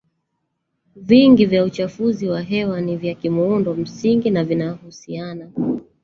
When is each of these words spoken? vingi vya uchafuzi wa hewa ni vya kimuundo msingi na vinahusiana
vingi 0.95 1.45
vya 1.45 1.63
uchafuzi 1.63 2.27
wa 2.29 2.41
hewa 2.41 2.81
ni 2.81 2.97
vya 2.97 3.13
kimuundo 3.15 3.73
msingi 3.73 4.29
na 4.29 4.43
vinahusiana 4.43 5.51